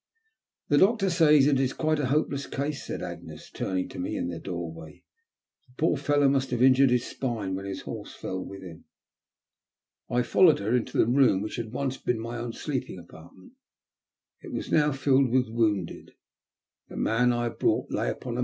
[0.69, 4.29] The doctor says it is quite a hopeless case," said Agnes, turning to me in
[4.29, 5.03] the doorway;"
[5.67, 8.85] the poor fellow must have injured his spine when his horse fell with him."
[10.09, 13.53] I followed her into the room which had once been my own sleeping apartment.
[14.41, 16.15] It was now filled with wounded.
[16.89, 18.39] The man I had brought in lay upon a 970 THE LUST OF BATE.